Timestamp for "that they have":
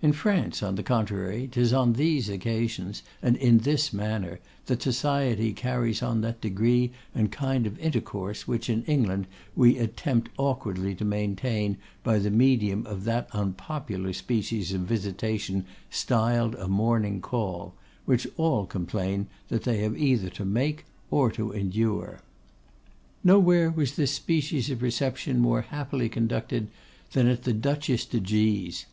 19.48-19.98